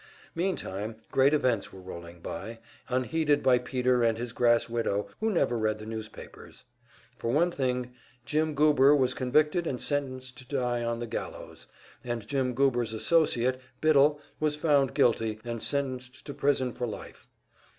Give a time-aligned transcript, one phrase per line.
[0.33, 2.57] Meantime great events were rolling by,
[2.89, 6.63] unheeded by Peter and his grass widow who never read the newspapers.
[7.19, 7.93] For one thing
[8.25, 11.67] Jim Goober was convicted and sentenced to die on the gallows,
[12.03, 17.27] and Jim Goober's associate, Biddle, was found guilty, and sentenced to prison for life.